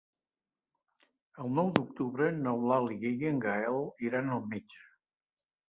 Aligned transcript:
El 1.43 1.53
nou 1.57 1.69
d'octubre 1.75 2.31
n'Eulàlia 2.39 3.13
i 3.21 3.31
en 3.35 3.39
Gaël 3.47 3.81
iran 4.09 4.35
al 4.39 4.45
metge. 4.57 4.85